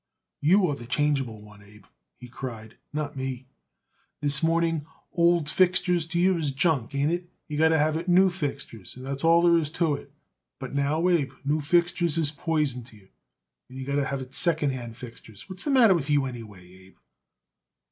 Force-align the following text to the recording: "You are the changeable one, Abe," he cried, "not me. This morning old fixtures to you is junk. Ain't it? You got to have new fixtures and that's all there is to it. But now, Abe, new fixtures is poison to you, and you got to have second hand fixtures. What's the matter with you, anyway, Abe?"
"You 0.41 0.65
are 0.65 0.75
the 0.75 0.87
changeable 0.87 1.43
one, 1.43 1.61
Abe," 1.61 1.85
he 2.17 2.27
cried, 2.27 2.75
"not 2.91 3.15
me. 3.15 3.45
This 4.19 4.41
morning 4.41 4.87
old 5.13 5.47
fixtures 5.47 6.07
to 6.07 6.19
you 6.19 6.35
is 6.39 6.49
junk. 6.49 6.95
Ain't 6.95 7.11
it? 7.11 7.29
You 7.47 7.59
got 7.59 7.67
to 7.69 7.77
have 7.77 8.07
new 8.07 8.31
fixtures 8.31 8.97
and 8.97 9.05
that's 9.05 9.23
all 9.23 9.43
there 9.43 9.59
is 9.59 9.69
to 9.73 9.93
it. 9.93 10.11
But 10.57 10.73
now, 10.73 11.07
Abe, 11.07 11.33
new 11.45 11.61
fixtures 11.61 12.17
is 12.17 12.31
poison 12.31 12.83
to 12.85 12.95
you, 12.97 13.09
and 13.69 13.77
you 13.77 13.85
got 13.85 13.97
to 13.97 14.05
have 14.05 14.33
second 14.33 14.71
hand 14.71 14.97
fixtures. 14.97 15.47
What's 15.47 15.65
the 15.65 15.69
matter 15.69 15.93
with 15.93 16.09
you, 16.09 16.25
anyway, 16.25 16.67
Abe?" 16.67 16.95